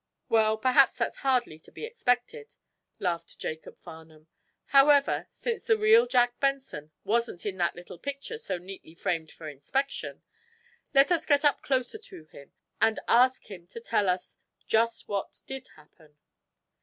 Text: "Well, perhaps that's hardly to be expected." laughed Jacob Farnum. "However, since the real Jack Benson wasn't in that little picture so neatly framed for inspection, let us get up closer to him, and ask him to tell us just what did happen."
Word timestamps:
"Well, 0.29 0.57
perhaps 0.57 0.95
that's 0.95 1.17
hardly 1.17 1.59
to 1.59 1.71
be 1.71 1.85
expected." 1.85 2.55
laughed 2.97 3.37
Jacob 3.37 3.77
Farnum. 3.83 4.25
"However, 4.69 5.27
since 5.29 5.65
the 5.65 5.77
real 5.77 6.07
Jack 6.07 6.39
Benson 6.39 6.89
wasn't 7.03 7.45
in 7.45 7.57
that 7.57 7.75
little 7.75 7.99
picture 7.99 8.39
so 8.39 8.57
neatly 8.57 8.95
framed 8.95 9.31
for 9.31 9.47
inspection, 9.47 10.23
let 10.95 11.11
us 11.11 11.27
get 11.27 11.45
up 11.45 11.61
closer 11.61 11.99
to 11.99 12.25
him, 12.25 12.51
and 12.81 12.99
ask 13.07 13.45
him 13.51 13.67
to 13.67 13.79
tell 13.79 14.09
us 14.09 14.39
just 14.67 15.07
what 15.07 15.41
did 15.45 15.67
happen." 15.75 16.17